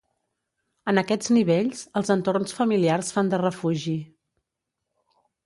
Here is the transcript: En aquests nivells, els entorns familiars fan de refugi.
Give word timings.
En 0.91 0.99
aquests 1.01 1.29
nivells, 1.37 1.83
els 2.01 2.09
entorns 2.15 2.57
familiars 2.61 3.13
fan 3.19 3.31
de 3.35 3.41
refugi. 3.45 3.95